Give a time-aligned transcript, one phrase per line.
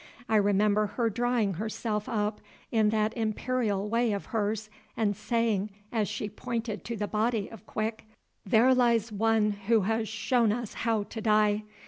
[0.27, 6.07] I remember her drawing herself up in that imperial way of hers, and saying, as
[6.07, 8.05] she pointed to the body of Quick:
[8.43, 11.65] "There lies one who has shown us how to die.